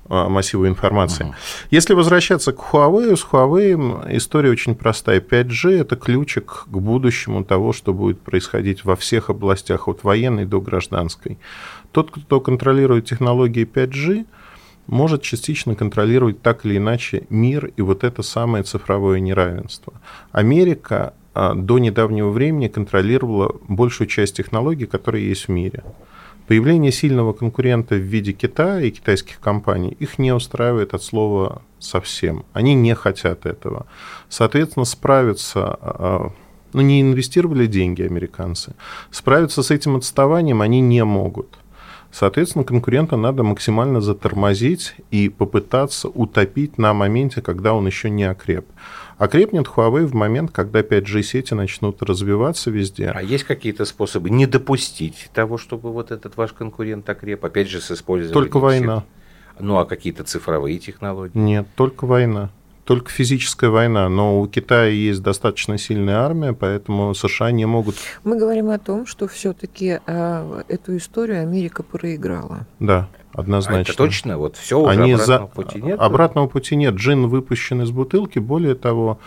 [0.08, 1.26] а, массиву информации.
[1.26, 1.34] Uh-huh.
[1.70, 5.20] Если возвращаться к Huawei, с Huawei история очень простая.
[5.20, 10.60] 5G– это ключик к будущему того, что будет происходить во всех областях, от военной до
[10.60, 11.38] гражданской.
[11.92, 14.26] Тот, кто контролирует технологии 5G–
[14.86, 19.94] может частично контролировать так или иначе мир и вот это самое цифровое неравенство.
[20.32, 25.82] Америка а, до недавнего времени контролировала большую часть технологий, которые есть в мире.
[26.46, 32.44] Появление сильного конкурента в виде Китая и китайских компаний их не устраивает от слова совсем.
[32.52, 33.86] Они не хотят этого.
[34.28, 36.32] Соответственно, справиться, а,
[36.72, 38.74] ну не инвестировали деньги американцы,
[39.10, 41.61] справиться с этим отставанием они не могут.
[42.12, 48.66] Соответственно, конкурента надо максимально затормозить и попытаться утопить на моменте, когда он еще не окреп.
[49.16, 53.10] Окрепнет Huawei в момент, когда 5G-сети начнут развиваться везде.
[53.14, 57.44] А есть какие-то способы не допустить того, чтобы вот этот ваш конкурент окреп?
[57.44, 58.34] Опять же, с использованием...
[58.34, 59.04] Только война.
[59.58, 61.38] Ну, а какие-то цифровые технологии?
[61.38, 62.50] Нет, только война
[62.84, 67.96] только физическая война, но у Китая есть достаточно сильная армия, поэтому США не могут.
[68.24, 72.66] Мы говорим о том, что все-таки э, эту историю Америка проиграла.
[72.80, 73.78] Да, однозначно.
[73.78, 75.54] А это точно, вот все уже Они обратного за...
[75.54, 76.00] пути нет.
[76.00, 76.94] Обратного пути нет.
[76.94, 79.20] Джин выпущен из бутылки, более того,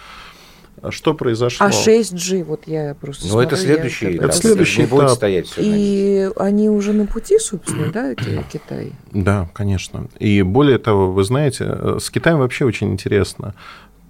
[0.90, 1.66] что произошло?
[1.66, 3.28] А 6G, вот я просто...
[3.28, 4.90] Ну, это следующий это, это следующий этап.
[4.92, 8.92] будет стоять все И они уже на пути, собственно, да, Китай?
[9.12, 10.08] Да, конечно.
[10.20, 13.56] И более того, вы знаете, э, с Китаем вообще очень интересно.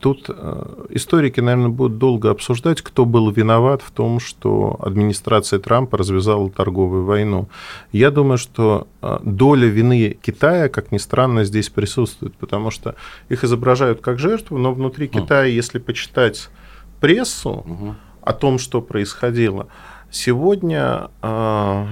[0.05, 5.97] Тут э, историки, наверное, будут долго обсуждать, кто был виноват в том, что администрация Трампа
[5.97, 7.49] развязала торговую войну.
[7.91, 12.93] Я думаю, что э, доля вины Китая, как ни странно, здесь присутствует, потому что
[13.29, 16.49] их изображают как жертву, но внутри Китая, если почитать
[16.99, 17.95] прессу угу.
[18.21, 19.69] о том, что происходило.
[20.11, 21.87] Сегодня э,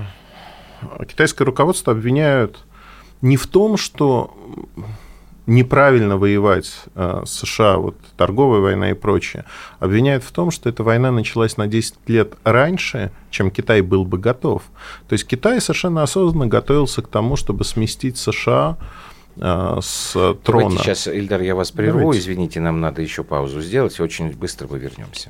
[1.08, 2.64] китайское руководство обвиняют
[3.24, 4.38] не в том, что
[5.46, 9.46] неправильно воевать э, с США, вот торговая война и прочее,
[9.80, 14.18] обвиняют в том, что эта война началась на 10 лет раньше, чем Китай был бы
[14.18, 14.64] готов.
[15.08, 18.78] То есть Китай совершенно осознанно готовился к тому, чтобы сместить США
[19.38, 20.70] Э, с трона.
[20.70, 22.00] Давайте сейчас, Ильдар, я вас прерву.
[22.00, 22.22] Давайте.
[22.22, 24.00] Извините, нам надо еще паузу сделать.
[24.00, 25.30] Очень быстро мы вернемся.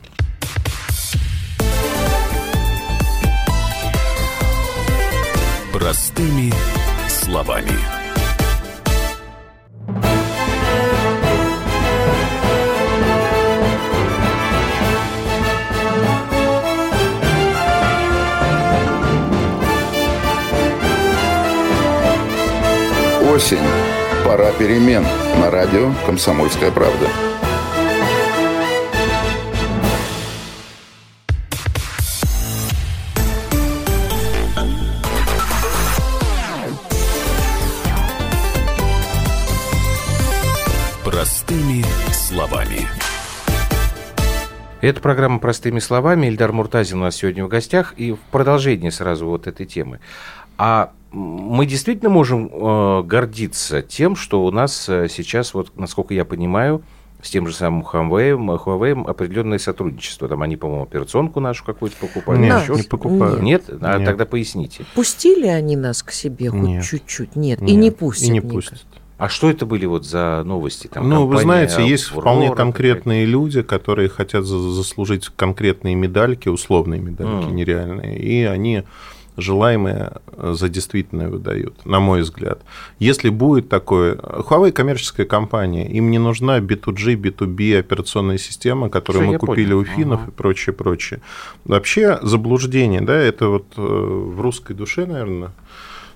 [5.72, 6.54] Простыми
[7.08, 8.03] словами.
[23.44, 23.58] Осень
[24.24, 25.04] Пора перемен
[25.38, 27.10] на радио «Комсомольская правда».
[41.04, 41.84] Простыми
[42.14, 42.88] словами.
[44.80, 46.28] Это программа «Простыми словами».
[46.28, 47.94] Ильдар Муртазин у нас сегодня в гостях.
[47.98, 50.00] И в продолжении сразу вот этой темы.
[50.58, 56.26] А мы действительно можем э, гордиться тем, что у нас э, сейчас, вот, насколько я
[56.26, 56.84] понимаю,
[57.22, 60.28] с тем же самым Huawei, Huawei определенное сотрудничество.
[60.28, 62.40] Там они, по-моему, операционку нашу какую-то покупали.
[62.40, 63.42] Нет, еще не покупают.
[63.42, 63.70] Нет?
[63.70, 63.80] нет?
[63.82, 64.86] А тогда поясните.
[64.94, 67.36] Пустили они нас к себе хоть чуть-чуть?
[67.36, 68.28] Нет, нет, и не пустят.
[68.28, 68.86] И не пустят.
[69.18, 70.88] А что это были вот за новости?
[70.88, 77.48] Там, ну, вы знаете, есть вполне конкретные люди, которые хотят заслужить конкретные медальки, условные медальки,
[77.48, 77.52] mm.
[77.52, 78.84] нереальные, и они
[79.38, 82.62] желаемое э, за действительное выдают, на мой взгляд.
[83.00, 84.16] Если будет такое...
[84.16, 89.80] Huawei коммерческая компания, им не нужна B2G, B2B операционная система, которую Все, мы купили понял.
[89.80, 90.32] у финнов ага.
[90.32, 91.22] и прочее, прочее.
[91.66, 95.52] Вообще заблуждение, да, это вот э, в русской душе, наверное,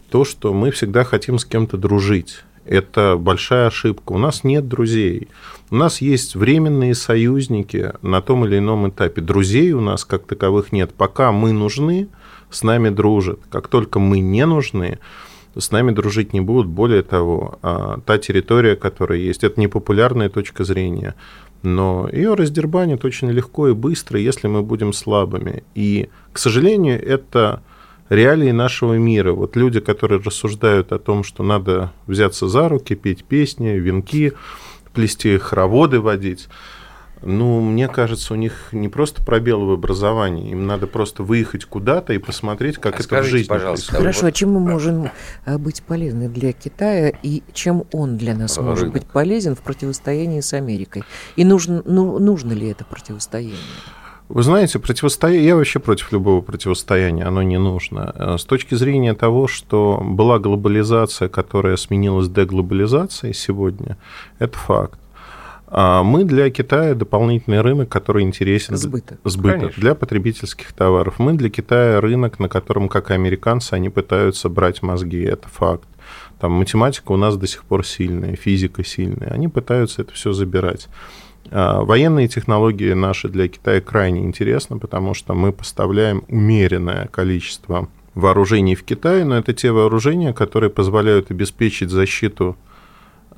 [0.09, 2.43] то, что мы всегда хотим с кем-то дружить.
[2.65, 4.11] Это большая ошибка.
[4.11, 5.29] У нас нет друзей.
[5.69, 9.21] У нас есть временные союзники на том или ином этапе.
[9.21, 10.93] Друзей у нас как таковых нет.
[10.93, 12.09] Пока мы нужны,
[12.49, 13.39] с нами дружат.
[13.49, 14.99] Как только мы не нужны,
[15.57, 16.67] с нами дружить не будут.
[16.67, 21.15] Более того, а, та территория, которая есть, это непопулярная точка зрения,
[21.63, 25.63] но ее раздербанят очень легко и быстро, если мы будем слабыми.
[25.75, 27.63] И, к сожалению, это
[28.09, 29.33] реалии нашего мира.
[29.33, 34.33] Вот люди, которые рассуждают о том, что надо взяться за руки, петь песни, венки,
[34.93, 36.47] плести хороводы водить,
[37.21, 42.13] ну, мне кажется, у них не просто пробелы в образовании, им надо просто выехать куда-то
[42.13, 44.15] и посмотреть, как а это в жизни пожалуйста, происходит.
[44.15, 45.11] Хорошо, а чем мы можем
[45.45, 48.69] э, быть полезны для Китая и чем он для нас Рынок.
[48.69, 51.03] может быть полезен в противостоянии с Америкой?
[51.35, 53.57] И нужно, ну, нужно ли это противостояние?
[54.29, 58.13] Вы знаете, противостояние, я вообще против любого противостояния, оно не нужно.
[58.15, 63.97] Э, с точки зрения того, что была глобализация, которая сменилась деглобализацией сегодня,
[64.39, 64.99] это факт.
[65.69, 71.19] А мы для Китая дополнительный рынок, который интересен сбыта, сбыта для потребительских товаров.
[71.19, 75.21] Мы для Китая рынок, на котором, как и американцы, они пытаются брать мозги.
[75.21, 75.87] Это факт.
[76.39, 79.29] Там математика у нас до сих пор сильная, физика сильная.
[79.31, 80.87] Они пытаются это все забирать.
[81.51, 88.75] А военные технологии наши для Китая крайне интересны, потому что мы поставляем умеренное количество вооружений
[88.75, 92.57] в Китай, но это те вооружения, которые позволяют обеспечить защиту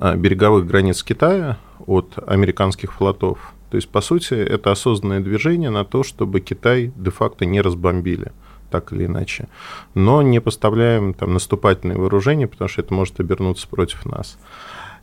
[0.00, 3.52] береговых границ Китая от американских флотов.
[3.70, 8.32] То есть, по сути, это осознанное движение на то, чтобы Китай де-факто не разбомбили
[8.70, 9.48] так или иначе.
[9.94, 14.38] Но не поставляем там наступательные вооружения, потому что это может обернуться против нас.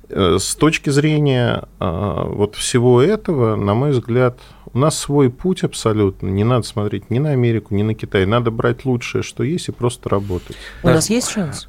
[0.09, 4.39] Э, с точки зрения а, вот всего этого, на мой взгляд,
[4.73, 6.27] у нас свой путь абсолютно.
[6.27, 8.25] Не надо смотреть ни на Америку, ни на Китай.
[8.25, 10.55] Надо брать лучшее, что есть, и просто работать.
[10.83, 11.67] У нас есть шанс?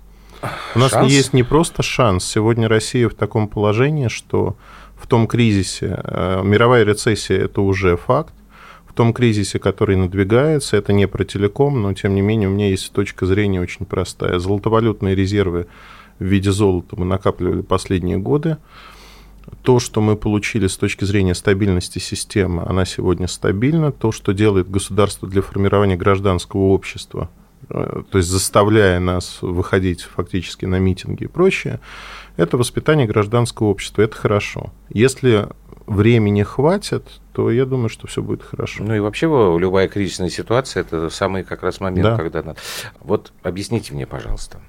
[0.75, 1.11] У нас шанс?
[1.11, 2.25] есть не просто шанс.
[2.25, 4.57] Сегодня Россия в таком положении, что
[4.97, 8.35] в том кризисе, э, мировая рецессия– это уже факт,
[8.87, 12.69] в том кризисе, который надвигается, это не про телеком, но тем не менее у меня
[12.69, 14.39] есть точка зрения очень простая.
[14.39, 15.67] Золотовалютные резервы
[16.19, 18.57] в виде золота мы накапливали последние годы.
[19.63, 23.93] То, что мы получили с точки зрения стабильности системы, она сегодня стабильна.
[23.93, 27.31] То, что делает государство для формирования гражданского общества,
[27.69, 31.81] то есть заставляя нас выходить фактически на митинги и прочее,
[32.37, 34.03] это воспитание гражданского общества.
[34.03, 34.73] Это хорошо.
[34.89, 35.49] Если
[35.87, 38.85] времени хватит, то я думаю, что все будет хорошо.
[38.85, 42.17] Ну и вообще любая кризисная ситуация это самый как раз момент, да.
[42.17, 42.59] когда надо.
[43.01, 44.61] Вот объясните мне, пожалуйста,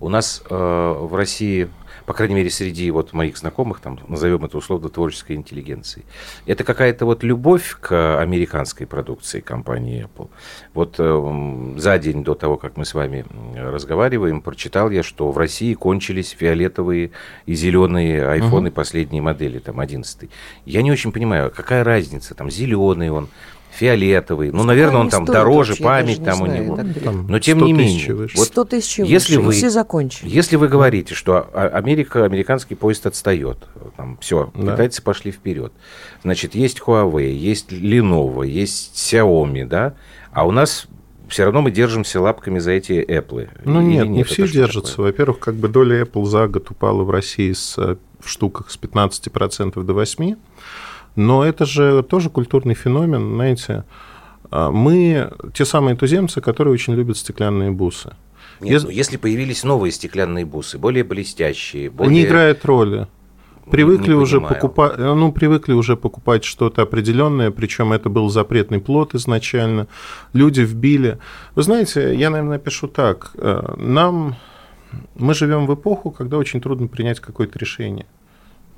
[0.00, 1.68] у нас э, в России
[2.06, 6.04] по крайней мере, среди вот моих знакомых, там, назовем это условно творческой интеллигенции.
[6.46, 10.28] Это какая-то вот любовь к американской продукции компании Apple.
[10.72, 13.24] Вот э, за день до того, как мы с вами
[13.56, 17.10] разговариваем, прочитал я, что в России кончились фиолетовые
[17.44, 18.76] и зеленые айфоны угу.
[18.76, 20.30] последней модели, там, 11
[20.64, 23.28] Я не очень понимаю, какая разница, там, зеленый он,
[23.76, 24.50] фиолетовый.
[24.50, 26.76] Ну, наверное, он там дороже, вообще, память там у него.
[27.04, 28.28] Там Но тем не менее.
[28.34, 30.28] Вот 100 тысяч если вы, все закончили.
[30.28, 33.58] Если вы говорите, что Америка, американский поезд отстает,
[33.96, 34.72] там, все, да.
[34.72, 35.72] китайцы пошли вперед.
[36.22, 39.94] Значит, есть Huawei, есть Lenovo, есть Xiaomi, да,
[40.32, 40.88] а у нас
[41.28, 43.48] все равно мы держимся лапками за эти Apple.
[43.64, 45.02] Ну нет, нет, не все держатся.
[45.02, 48.78] Во-первых, как бы доля Apple за год упала в России с, э, в штуках с
[48.78, 50.38] 15% до 8%.
[51.16, 53.84] Но это же тоже культурный феномен, знаете.
[54.50, 58.14] А, мы те самые туземцы, которые очень любят стеклянные бусы.
[58.60, 58.86] Нет, если...
[58.86, 62.12] Ну, если появились новые стеклянные бусы, более блестящие, более...
[62.12, 63.06] Не играет роли.
[63.70, 69.88] Привыкли уже покупать, ну, привыкли уже покупать что-то определенное, причем это был запретный плод изначально.
[70.32, 71.18] Люди вбили.
[71.56, 73.32] Вы знаете, я, наверное, напишу так.
[73.34, 74.36] Э, нам
[75.16, 78.06] мы живем в эпоху, когда очень трудно принять какое-то решение.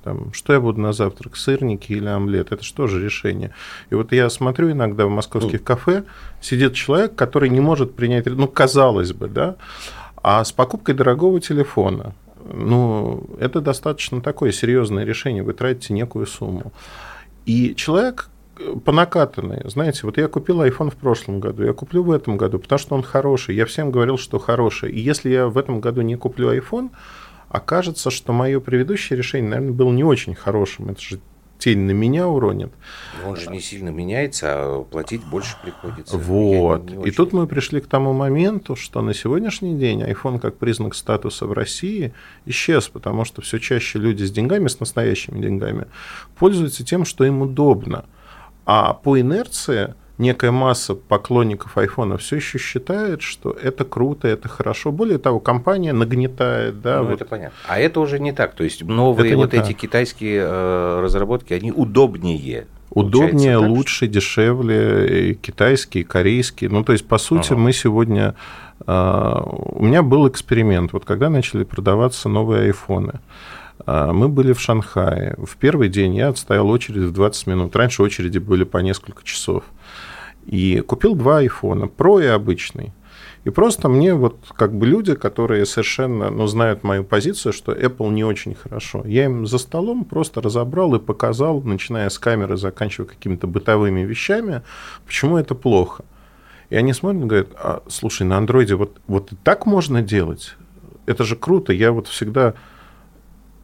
[0.04, 2.52] Там, что я буду на завтрак, сырники или омлет?
[2.52, 3.52] Это что же решение?
[3.90, 6.04] И вот я смотрю иногда в московских кафе,
[6.40, 9.56] сидит человек, который не может принять, ну, казалось бы, да,
[10.22, 12.14] а с покупкой дорогого телефона,
[12.52, 16.72] ну, это достаточно такое серьезное решение, вы тратите некую сумму.
[17.44, 18.30] И человек
[18.84, 22.58] по накатанной, знаете, вот я купил iPhone в прошлом году, я куплю в этом году,
[22.58, 23.54] потому что он хороший.
[23.54, 24.90] Я всем говорил, что хороший.
[24.90, 26.90] И если я в этом году не куплю iPhone,
[27.48, 30.90] окажется, что мое предыдущее решение, наверное, было не очень хорошим.
[30.90, 31.20] Это же
[31.58, 32.72] тень на меня уронит.
[33.26, 36.16] Он же не сильно меняется, а платить больше приходится.
[36.16, 36.90] Вот.
[37.04, 41.46] И тут мы пришли к тому моменту, что на сегодняшний день iPhone как признак статуса
[41.46, 42.14] в России
[42.46, 45.86] исчез, потому что все чаще люди с деньгами, с настоящими деньгами,
[46.38, 48.04] пользуются тем, что им удобно.
[48.64, 54.92] А по инерции некая масса поклонников айфона все еще считает, что это круто, это хорошо.
[54.92, 56.82] Более того, компания нагнетает.
[56.82, 57.14] Да, ну, вот.
[57.14, 57.56] это понятно.
[57.66, 58.54] А это уже не так.
[58.54, 59.64] То есть новые вот так.
[59.64, 62.66] эти китайские э, разработки, они удобнее.
[62.90, 64.06] Удобнее, так, лучше, что...
[64.06, 66.70] дешевле, и китайские, и корейские.
[66.70, 67.60] Ну, то есть, по сути, ага.
[67.60, 68.34] мы сегодня...
[68.86, 70.92] Э, у меня был эксперимент.
[70.92, 73.20] Вот когда начали продаваться новые айфоны,
[73.86, 75.36] э, мы были в Шанхае.
[75.38, 77.76] В первый день я отстоял очередь в 20 минут.
[77.76, 79.64] Раньше очереди были по несколько часов.
[80.48, 82.92] И купил два айфона, про и обычный.
[83.44, 88.10] И просто мне вот как бы люди, которые совершенно ну, знают мою позицию, что Apple
[88.10, 93.08] не очень хорошо, я им за столом просто разобрал и показал, начиная с камеры, заканчивая
[93.08, 94.62] какими-то бытовыми вещами,
[95.06, 96.04] почему это плохо.
[96.70, 100.56] И они смотрят и говорят, а, слушай, на андроиде вот, вот так можно делать?
[101.04, 102.54] Это же круто, я вот всегда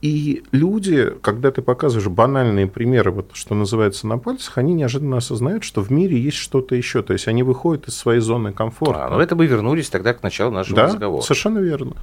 [0.04, 5.64] и люди, когда ты показываешь банальные примеры, вот, что называется, на пальцах, они неожиданно осознают,
[5.64, 7.02] что в мире есть что-то еще.
[7.02, 9.06] То есть они выходят из своей зоны комфорта.
[9.06, 11.22] А, ну это мы вернулись тогда к началу нашего да, разговора.
[11.22, 11.94] совершенно верно.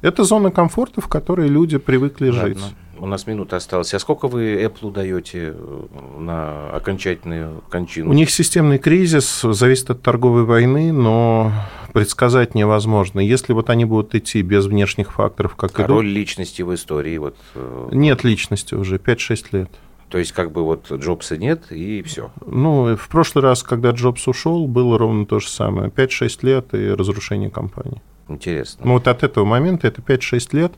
[0.00, 2.46] Это зона комфорта, в которой люди привыкли Ладно.
[2.48, 2.58] жить.
[3.00, 3.94] У нас минута осталась.
[3.94, 5.86] А сколько вы Apple даете э,
[6.18, 8.10] на окончательную кончину?
[8.10, 11.50] У них системный кризис, зависит от торговой войны, но
[11.94, 13.20] предсказать невозможно.
[13.20, 15.96] Если вот они будут идти без внешних факторов, как а идут...
[15.96, 17.16] роль личности в истории?
[17.16, 17.36] Вот...
[17.54, 19.70] Э, нет личности уже, 5-6 лет.
[20.10, 22.30] То есть, как бы вот Джобса нет, и все.
[22.44, 25.88] Ну, в прошлый раз, когда Джобс ушел, было ровно то же самое.
[25.88, 28.02] 5-6 лет и разрушение компании.
[28.28, 28.86] Интересно.
[28.86, 30.72] Ну, вот от этого момента, это 5-6 лет,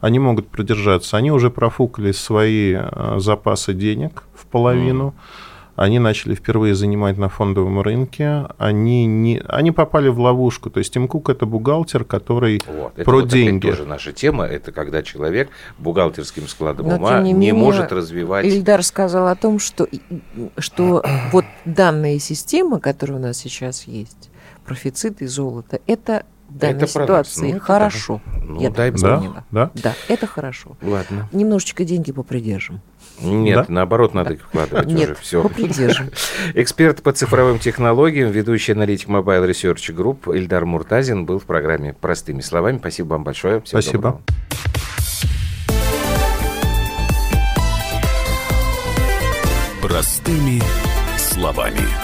[0.00, 1.16] они могут продержаться.
[1.16, 5.14] Они уже профукали свои э, запасы денег в половину.
[5.16, 5.54] Mm.
[5.76, 8.46] Они начали впервые занимать на фондовом рынке.
[8.58, 10.70] Они, не, они попали в ловушку.
[10.70, 13.66] То есть Тим Кук– это бухгалтер, который вот, про вот деньги.
[13.66, 14.44] Это тоже наша тема.
[14.44, 18.46] Это когда человек бухгалтерским складом Но, ума не, не менее, может развивать...
[18.46, 19.88] Ильдар сказал о том, что,
[20.58, 24.30] что вот данная система, которая у нас сейчас есть,
[24.64, 26.24] профицит и золото, это
[26.54, 28.20] данной это ситуации ну, хорошо.
[28.42, 29.70] Ну, я дай да, да?
[29.74, 30.76] да, это хорошо.
[30.82, 31.28] Ладно.
[31.32, 32.80] Немножечко деньги попридержим.
[33.20, 33.72] Нет, да?
[33.72, 35.20] наоборот, надо их вкладывать Нет, уже.
[35.20, 35.42] Все.
[35.42, 36.10] попридержим.
[36.54, 42.40] Эксперт по цифровым технологиям, ведущий аналитик Mobile Research Group Ильдар Муртазин был в программе «Простыми
[42.40, 42.78] словами».
[42.78, 43.60] Спасибо вам большое.
[43.60, 44.02] Всего Спасибо.
[44.02, 44.22] Доброго.
[49.82, 50.60] Простыми
[51.18, 52.03] словами.